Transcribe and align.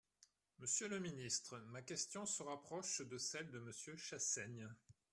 Monsieur 0.57 0.87
le 0.87 0.97
ministre, 0.99 1.59
ma 1.67 1.83
question 1.83 2.25
se 2.25 2.41
rapproche 2.41 3.01
de 3.03 3.19
celle 3.19 3.51
de 3.51 3.59
Monsieur 3.59 3.95
Chassaigne. 3.97 4.67